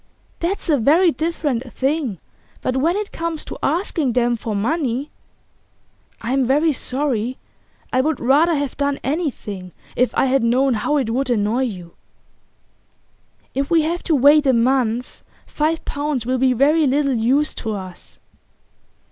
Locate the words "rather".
8.19-8.55